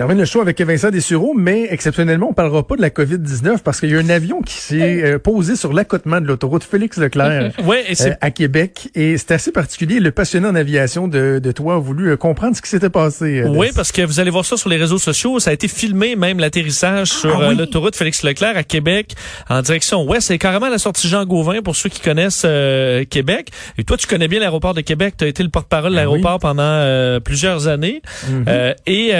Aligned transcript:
termine 0.00 0.16
le 0.16 0.24
show 0.24 0.40
avec 0.40 0.58
Vincent 0.58 0.88
Dessureau, 0.88 1.34
mais 1.36 1.66
exceptionnellement, 1.68 2.28
on 2.30 2.32
parlera 2.32 2.66
pas 2.66 2.74
de 2.74 2.80
la 2.80 2.88
COVID-19 2.88 3.58
parce 3.58 3.80
qu'il 3.80 3.90
y 3.90 3.96
a 3.96 3.98
un 3.98 4.08
avion 4.08 4.40
qui 4.40 4.54
s'est 4.54 5.04
euh, 5.04 5.18
posé 5.18 5.56
sur 5.56 5.74
l'accotement 5.74 6.22
de 6.22 6.26
l'autoroute 6.26 6.64
Félix 6.64 6.96
Leclerc 6.96 7.52
ouais, 7.66 7.84
et 7.86 8.00
euh, 8.00 8.14
à 8.22 8.30
Québec. 8.30 8.88
Et 8.94 9.18
c'est 9.18 9.32
assez 9.32 9.52
particulier. 9.52 10.00
Le 10.00 10.10
passionné 10.10 10.48
en 10.48 10.54
aviation 10.54 11.06
de, 11.06 11.38
de 11.38 11.52
toi 11.52 11.74
a 11.74 11.78
voulu 11.78 12.12
euh, 12.12 12.16
comprendre 12.16 12.56
ce 12.56 12.62
qui 12.62 12.70
s'était 12.70 12.88
passé. 12.88 13.44
oui, 13.46 13.72
parce 13.74 13.92
que 13.92 14.00
vous 14.00 14.20
allez 14.20 14.30
voir 14.30 14.46
ça 14.46 14.56
sur 14.56 14.70
les 14.70 14.78
réseaux 14.78 14.96
sociaux. 14.96 15.38
Ça 15.38 15.50
a 15.50 15.52
été 15.52 15.68
filmé, 15.68 16.16
même 16.16 16.38
l'atterrissage 16.38 17.08
sur 17.08 17.38
ah 17.38 17.52
l'autoroute 17.52 17.94
Félix 17.94 18.22
Leclerc 18.22 18.56
à 18.56 18.62
Québec 18.62 19.14
en 19.50 19.60
direction 19.60 20.02
ouest. 20.08 20.28
C'est 20.28 20.38
carrément 20.38 20.70
la 20.70 20.78
sortie 20.78 21.08
Jean 21.08 21.26
Gauvin 21.26 21.60
pour 21.60 21.76
ceux 21.76 21.90
qui 21.90 22.00
connaissent 22.00 22.46
Québec. 23.10 23.50
Et 23.76 23.84
toi, 23.84 23.98
tu 23.98 24.06
connais 24.06 24.28
bien 24.28 24.40
l'aéroport 24.40 24.72
de 24.72 24.80
Québec. 24.80 25.16
Tu 25.18 25.26
as 25.26 25.28
été 25.28 25.42
le 25.42 25.50
porte-parole 25.50 25.92
de 25.92 25.96
ah 25.98 26.00
l'aéroport 26.00 26.38
pendant 26.38 27.20
plusieurs 27.20 27.68
années. 27.68 28.00
Mm-hmm. 28.26 28.74
et 28.86 29.10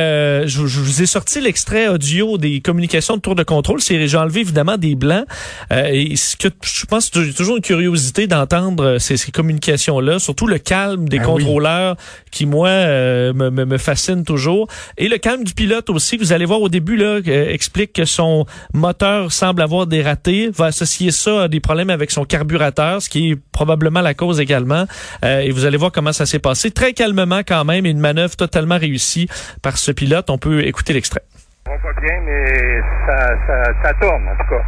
je 0.46 0.69
je 0.70 0.80
vous 0.80 1.02
ai 1.02 1.06
sorti 1.06 1.40
l'extrait 1.40 1.88
audio 1.88 2.38
des 2.38 2.60
communications 2.60 3.16
de 3.16 3.20
tour 3.20 3.34
de 3.34 3.42
contrôle. 3.42 3.80
J'ai 3.80 4.16
enlevé 4.16 4.40
évidemment 4.40 4.76
des 4.76 4.94
blancs. 4.94 5.24
Euh, 5.72 5.88
et 5.90 6.14
ce 6.16 6.36
que 6.36 6.48
je 6.62 6.86
pense 6.86 7.10
que 7.10 7.24
j'ai 7.24 7.34
toujours 7.34 7.56
une 7.56 7.62
curiosité 7.62 8.26
d'entendre 8.28 8.84
euh, 8.84 8.98
ces, 8.98 9.16
ces 9.16 9.32
communications-là, 9.32 10.18
surtout 10.20 10.46
le 10.46 10.58
calme 10.58 11.08
des 11.08 11.18
ah 11.18 11.24
contrôleurs 11.24 11.96
qui, 12.30 12.46
moi, 12.46 12.68
euh, 12.68 13.32
me, 13.32 13.50
me, 13.50 13.78
fascine 13.78 14.24
toujours. 14.24 14.68
Et 14.96 15.08
le 15.08 15.18
calme 15.18 15.42
du 15.42 15.54
pilote 15.54 15.90
aussi. 15.90 16.16
Vous 16.16 16.32
allez 16.32 16.44
voir 16.44 16.60
au 16.60 16.68
début, 16.68 16.96
là, 16.96 17.18
explique 17.26 17.92
que 17.92 18.04
son 18.04 18.46
moteur 18.72 19.32
semble 19.32 19.62
avoir 19.62 19.86
dératé, 19.86 20.50
va 20.54 20.66
associer 20.66 21.10
ça 21.10 21.42
à 21.42 21.48
des 21.48 21.60
problèmes 21.60 21.90
avec 21.90 22.12
son 22.12 22.24
carburateur, 22.24 23.02
ce 23.02 23.08
qui 23.08 23.30
est 23.30 23.36
probablement 23.52 24.02
la 24.02 24.14
cause 24.14 24.38
également. 24.38 24.84
et 25.24 25.50
vous 25.50 25.64
allez 25.64 25.76
voir 25.76 25.90
comment 25.90 26.12
ça 26.12 26.26
s'est 26.26 26.38
passé. 26.38 26.70
Très 26.70 26.92
calmement 26.92 27.40
quand 27.46 27.64
même, 27.64 27.86
une 27.86 27.98
manœuvre 27.98 28.36
totalement 28.36 28.78
réussie 28.78 29.28
par 29.62 29.78
ce 29.78 29.90
pilote. 29.90 30.30
On 30.30 30.38
peut 30.38 30.49
écouter 30.58 30.92
l'extrait. 30.92 31.22
On 31.68 31.76
va 31.76 31.92
bien, 32.00 32.20
mais 32.22 32.80
ça, 33.06 33.36
ça, 33.46 33.56
ça, 33.82 33.94
tourne, 33.94 34.26
en 34.28 34.36
tout 34.36 34.50
cas. 34.50 34.62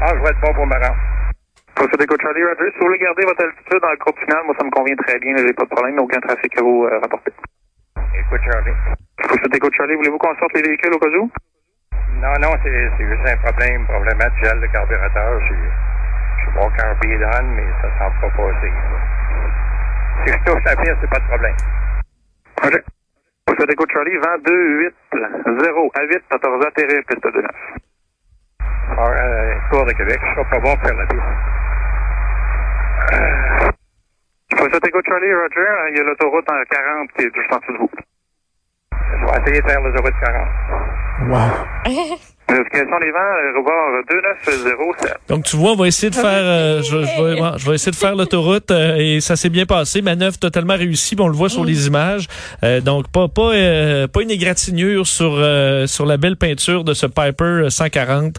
Que 0.00 0.16
je 0.16 0.22
vais 0.22 0.30
être 0.30 0.40
bon 0.40 0.54
pour 0.54 0.66
me 0.66 0.74
rendre. 0.74 0.96
Procédé 1.74 2.06
Charlie 2.20 2.42
Rogers, 2.42 2.72
si 2.72 2.78
vous 2.80 2.86
voulez 2.86 2.98
garder 2.98 3.24
votre 3.24 3.44
altitude 3.44 3.80
dans 3.80 3.90
le 3.90 3.96
cours 3.98 4.18
final, 4.18 4.42
moi 4.46 4.54
ça 4.58 4.64
me 4.64 4.70
convient 4.70 4.96
très 4.96 5.18
bien, 5.20 5.36
j'ai 5.36 5.52
pas 5.52 5.62
de 5.62 5.70
problème, 5.70 5.98
aucun 6.00 6.18
trafic 6.18 6.58
à 6.58 6.62
vous 6.62 6.84
euh, 6.84 6.98
rapporter. 6.98 7.30
Écoute 8.18 8.40
Charlie. 8.50 8.74
Procédé 9.16 9.58
Charlie, 9.76 9.94
voulez-vous 9.94 10.18
qu'on 10.18 10.34
sorte 10.34 10.54
les 10.54 10.62
véhicules 10.62 10.92
au 10.92 10.98
cas 10.98 11.06
où? 11.06 11.30
Non, 12.18 12.34
non, 12.42 12.50
c'est 12.64 12.90
juste 12.98 13.26
un 13.26 13.36
problème, 13.36 13.86
problème 13.86 14.18
de 14.18 14.44
gel 14.44 14.60
de 14.60 14.66
carburateur. 14.66 15.40
Je 15.40 15.54
suis 15.54 16.50
bon 16.52 16.68
carburant, 16.70 17.46
mais 17.54 17.66
ça 17.80 17.88
semble 17.98 18.20
pas 18.20 18.30
passer. 18.30 18.72
Si 20.26 20.32
je 20.32 20.38
touche 20.44 20.64
la 20.64 20.76
pièce, 20.76 20.96
c'est 21.00 21.10
pas 21.10 21.20
de 21.20 21.28
problème. 21.28 21.56
OK. 22.64 22.97
Écoute 23.66 23.90
Charlie, 23.92 24.16
vent 24.18 24.38
2, 24.44 24.52
8, 24.52 24.94
0 25.60 25.90
à 25.94 26.02
8, 26.04 26.22
14 26.30 26.66
atterrir, 26.66 27.02
piste 27.08 27.24
de 27.24 27.40
9. 27.40 27.50
Alors, 28.90 29.10
euh, 29.10 29.54
Tour 29.70 29.84
de 29.84 29.92
Québec, 29.92 30.18
je 30.22 30.34
serai 30.34 30.50
pas 30.50 30.60
bon 30.60 30.76
faire 30.76 30.94
la 30.94 31.06
piste. 31.06 31.22
Euh, 33.12 33.70
Poisson 34.56 34.78
Écoute 34.86 35.04
Charlie, 35.06 35.34
Roger, 35.34 35.90
il 35.90 35.96
y 35.96 36.00
a 36.00 36.04
l'autoroute 36.04 36.48
en 36.50 36.62
40 36.70 37.12
qui 37.12 37.24
est 37.24 37.34
juste 37.34 37.52
en 37.52 37.58
dessous 37.58 37.72
de 37.72 37.78
vous. 37.78 37.90
Je 38.92 39.24
vais 39.26 39.40
essayer 39.42 39.60
de 39.60 39.68
faire 39.68 39.80
l'autoroute 39.80 40.14
40. 40.20 40.48
Wow. 41.28 42.16
Vents? 42.48 44.02
2907. 44.08 45.18
Donc, 45.28 45.44
tu 45.44 45.56
vois, 45.56 45.72
on 45.72 45.76
va 45.76 45.86
essayer 45.86 46.08
de 46.08 46.14
faire, 46.14 46.24
euh, 46.26 46.82
je, 46.82 47.04
je, 47.58 47.68
vais, 47.68 47.74
essayer 47.74 47.92
de 47.92 47.96
faire 47.96 48.16
l'autoroute 48.16 48.70
euh, 48.70 48.96
et 48.96 49.20
ça 49.20 49.36
s'est 49.36 49.50
bien 49.50 49.66
passé. 49.66 50.00
Manœuvre 50.00 50.38
totalement 50.38 50.74
réussie. 50.74 51.14
on 51.18 51.28
le 51.28 51.34
voit 51.34 51.50
sur 51.50 51.64
les 51.64 51.86
images. 51.86 52.26
Euh, 52.64 52.80
donc, 52.80 53.08
pas, 53.08 53.28
pas, 53.28 53.52
pas 54.08 54.22
une 54.22 54.30
égratignure 54.30 55.06
sur, 55.06 55.44
sur 55.86 56.06
la 56.06 56.16
belle 56.16 56.36
peinture 56.36 56.84
de 56.84 56.94
ce 56.94 57.06
Piper 57.06 57.66
140 57.68 58.36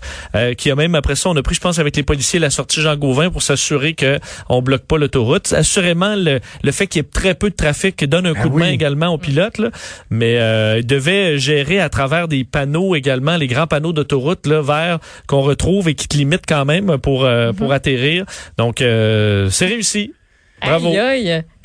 qui 0.57 0.71
a 0.71 0.75
même, 0.75 0.95
après 0.95 1.15
ça, 1.15 1.29
on 1.29 1.35
a 1.35 1.43
pris, 1.43 1.55
je 1.55 1.61
pense, 1.61 1.79
avec 1.79 1.95
les 1.95 2.03
policiers, 2.03 2.39
la 2.39 2.49
sortie 2.49 2.81
Jean 2.81 2.95
Gauvin 2.95 3.29
pour 3.29 3.41
s'assurer 3.41 3.93
que 3.93 4.19
on 4.49 4.61
bloque 4.61 4.85
pas 4.85 4.97
l'autoroute. 4.97 5.53
Assurément, 5.53 6.15
le, 6.15 6.39
le 6.63 6.71
fait 6.71 6.87
qu'il 6.87 7.01
y 7.01 7.05
ait 7.05 7.09
très 7.09 7.35
peu 7.35 7.49
de 7.49 7.55
trafic 7.55 8.03
donne 8.05 8.25
un 8.25 8.33
ah 8.35 8.41
coup 8.41 8.49
de 8.49 8.55
main 8.55 8.69
également 8.69 9.07
aux 9.07 9.17
pilotes, 9.17 9.57
là. 9.59 9.69
mais 10.09 10.35
il 10.79 10.87
devait 10.87 11.37
gérer 11.37 11.79
à 11.79 11.89
travers 11.89 12.27
des 12.27 12.43
panneaux 12.43 12.95
également, 12.95 13.37
les 13.37 13.47
grands 13.47 13.67
panneaux 13.67 13.93
d'autoroute 13.99 14.47
là 14.47 14.61
vers 14.61 14.99
qu'on 15.27 15.41
retrouve 15.41 15.89
et 15.89 15.95
qui 15.95 16.07
te 16.07 16.17
limite 16.17 16.43
quand 16.47 16.65
même 16.65 16.97
pour 16.97 17.25
euh, 17.25 17.53
pour 17.53 17.67
mhm. 17.67 17.73
atterrir. 17.73 18.25
Donc 18.57 18.81
euh, 18.81 19.49
c'est 19.49 19.67
réussi. 19.67 20.13
Bravo. 20.61 20.91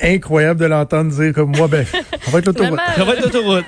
Incroyable 0.01 0.59
de 0.59 0.65
l'entendre 0.65 1.09
dire 1.09 1.33
comme 1.33 1.55
moi, 1.55 1.69
ben, 1.69 1.85
on 2.27 2.31
va 2.31 2.39
être 2.39 2.47
l'autoroute. 2.47 2.79
On 2.97 3.05
va 3.05 3.13
être 3.13 3.23
l'autoroute. 3.23 3.63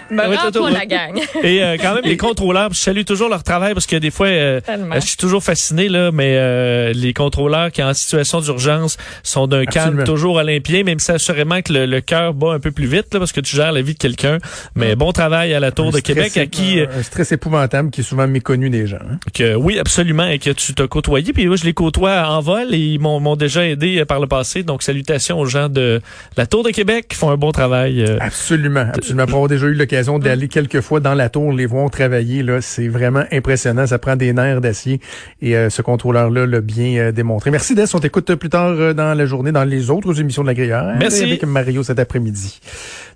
pour 0.53 0.69
la 0.69 0.85
gang. 0.85 1.17
Et 1.41 1.63
euh, 1.63 1.77
quand 1.79 1.95
même, 1.95 2.03
les 2.03 2.17
contrôleurs, 2.17 2.73
je 2.73 2.79
salue 2.79 3.03
toujours 3.03 3.29
leur 3.29 3.43
travail 3.43 3.73
parce 3.73 3.85
que 3.85 3.95
des 3.95 4.11
fois, 4.11 4.27
euh, 4.27 4.59
je 4.95 4.99
suis 4.99 5.15
toujours 5.15 5.41
fasciné, 5.41 5.87
là, 5.87 6.11
mais 6.11 6.35
euh, 6.35 6.91
les 6.91 7.13
contrôleurs 7.13 7.71
qui, 7.71 7.81
en 7.81 7.93
situation 7.93 8.41
d'urgence, 8.41 8.97
sont 9.23 9.47
d'un 9.47 9.63
calme 9.63 10.03
toujours 10.03 10.35
olympien, 10.35 10.83
même 10.83 10.99
si 10.99 11.11
assurément 11.11 11.61
que 11.61 11.71
le, 11.71 12.01
cœur 12.01 12.33
bat 12.33 12.51
un 12.51 12.59
peu 12.59 12.71
plus 12.71 12.87
vite, 12.87 13.13
là, 13.13 13.19
parce 13.19 13.31
que 13.31 13.39
tu 13.39 13.55
gères 13.55 13.71
la 13.71 13.81
vie 13.81 13.93
de 13.93 13.99
quelqu'un. 13.99 14.39
Mais 14.75 14.97
bon 14.97 15.13
travail 15.13 15.53
à 15.53 15.61
la 15.61 15.71
Tour 15.71 15.93
de 15.93 15.99
Québec, 16.01 16.35
à 16.35 16.45
qui... 16.45 16.81
Un 16.81 17.03
stress 17.03 17.31
épouvantable 17.31 17.89
qui 17.89 18.01
est 18.01 18.03
souvent 18.03 18.27
méconnu 18.27 18.69
des 18.69 18.85
gens. 18.85 18.97
Hein. 18.97 19.17
Que, 19.33 19.55
oui, 19.55 19.79
absolument, 19.79 20.27
et 20.27 20.39
que 20.39 20.49
tu 20.49 20.73
t'as 20.73 20.87
côtoyé. 20.87 21.31
Puis 21.31 21.47
moi, 21.47 21.55
je 21.55 21.63
les 21.63 21.73
côtoie 21.73 22.27
en 22.27 22.41
vol 22.41 22.73
et 22.73 22.79
ils 22.79 22.99
m'ont 22.99 23.37
déjà 23.37 23.65
aidé 23.65 24.03
par 24.03 24.19
le 24.19 24.27
passé. 24.27 24.63
Donc, 24.63 24.83
salutations 24.83 25.39
aux 25.39 25.45
gens 25.45 25.69
de 25.69 26.01
la 26.35 26.45
Tour 26.45 26.63
de 26.63 26.69
Québec 26.69 27.07
qui 27.09 27.15
font 27.15 27.29
un 27.29 27.37
bon 27.37 27.51
travail. 27.51 28.03
Euh, 28.03 28.17
absolument, 28.19 28.87
absolument. 28.93 29.25
Pour 29.25 29.35
avoir 29.35 29.49
déjà 29.49 29.67
eu 29.67 29.73
l'occasion 29.73 30.19
d'aller 30.19 30.47
quelques 30.47 30.81
fois 30.81 30.99
dans 30.99 31.13
la 31.13 31.29
tour, 31.29 31.51
les 31.51 31.65
voir 31.65 31.89
travailler, 31.89 32.43
là, 32.43 32.61
c'est 32.61 32.87
vraiment 32.87 33.23
impressionnant. 33.31 33.87
Ça 33.87 33.99
prend 33.99 34.15
des 34.15 34.33
nerfs 34.33 34.61
d'acier 34.61 34.99
et 35.41 35.55
euh, 35.55 35.69
ce 35.69 35.81
contrôleur-là 35.81 36.45
l'a 36.45 36.61
bien 36.61 36.97
euh, 36.97 37.11
démontré. 37.11 37.51
Merci 37.51 37.75
Des, 37.75 37.95
on 37.95 37.99
t'écoute 37.99 38.35
plus 38.35 38.49
tard 38.49 38.93
dans 38.93 39.17
la 39.17 39.25
journée 39.25 39.51
dans 39.51 39.63
les 39.63 39.89
autres 39.89 40.19
émissions 40.19 40.43
de 40.43 40.47
la 40.47 40.53
Grillère. 40.53 40.95
Merci. 40.99 41.23
Avec 41.23 41.43
Mario 41.43 41.83
cet 41.83 41.99
après-midi. 41.99 42.59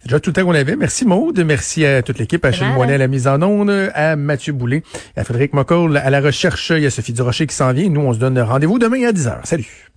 Déjà 0.04 0.20
tout 0.20 0.32
le 0.32 0.34
temps 0.34 0.46
qu'on 0.46 0.56
avait. 0.56 0.76
Merci 0.76 1.06
Maude, 1.06 1.44
merci 1.46 1.86
à 1.86 2.02
toute 2.02 2.18
l'équipe, 2.18 2.44
à 2.44 2.50
Achille 2.50 2.68
Moinet 2.74 2.96
à 2.96 2.98
la 2.98 3.08
mise 3.08 3.28
en 3.28 3.42
onde, 3.42 3.92
à 3.94 4.16
Mathieu 4.16 4.54
Boulet, 4.54 4.84
à 5.16 5.24
Frédéric 5.24 5.54
Mocoll 5.54 5.98
à 5.98 6.10
la 6.10 6.22
recherche. 6.22 6.72
Il 6.76 6.84
y 6.84 6.86
a 6.86 6.90
Sophie 6.90 7.14
Durocher 7.14 7.48
qui 7.48 7.56
s'en 7.56 7.72
vient. 7.72 7.90
Nous, 7.90 8.02
on 8.02 8.14
se 8.14 8.20
donne 8.20 8.40
rendez-vous 8.40 8.80
demain 8.80 9.08
à 9.08 9.12
10h. 9.12 9.40
Salut. 9.44 9.91